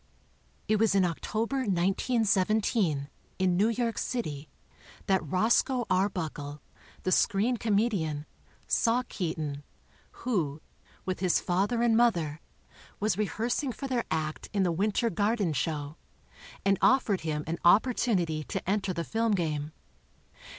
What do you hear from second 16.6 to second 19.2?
and offered him an oppor tunity to enter the